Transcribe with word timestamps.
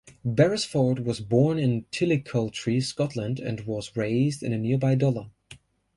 Beresford 0.25 1.05
was 1.05 1.19
born 1.19 1.59
in 1.59 1.83
Tillicoultry, 1.91 2.81
Scotland, 2.81 3.39
and 3.39 3.61
was 3.67 3.95
raised 3.95 4.41
in 4.41 4.59
nearby 4.59 4.95
Dollar. 4.95 5.29